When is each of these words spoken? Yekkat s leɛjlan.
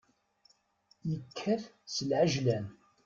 Yekkat 1.11 1.63
s 1.93 1.95
leɛjlan. 2.09 2.67